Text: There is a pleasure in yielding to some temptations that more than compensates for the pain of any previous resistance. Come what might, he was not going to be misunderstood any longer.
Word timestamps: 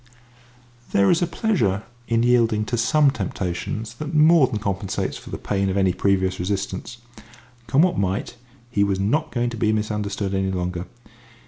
There 0.93 1.11
is 1.11 1.21
a 1.21 1.27
pleasure 1.27 1.83
in 2.07 2.23
yielding 2.23 2.65
to 2.65 2.75
some 2.75 3.11
temptations 3.11 3.93
that 3.99 4.15
more 4.15 4.47
than 4.47 4.57
compensates 4.57 5.15
for 5.15 5.29
the 5.29 5.37
pain 5.37 5.69
of 5.69 5.77
any 5.77 5.93
previous 5.93 6.39
resistance. 6.39 6.97
Come 7.67 7.83
what 7.83 7.99
might, 7.99 8.35
he 8.71 8.83
was 8.83 8.99
not 8.99 9.31
going 9.31 9.51
to 9.51 9.57
be 9.57 9.71
misunderstood 9.71 10.33
any 10.33 10.49
longer. 10.49 10.87